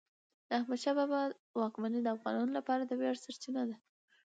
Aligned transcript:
د 0.47 0.49
احمدشاه 0.59 0.95
بابا 0.99 1.21
واکمني 1.61 1.99
د 2.03 2.07
افغانانو 2.17 2.51
لپاره 2.59 2.81
د 2.85 2.91
ویاړ 2.99 3.15
سرچینه 3.23 3.63
ده. 3.69 3.75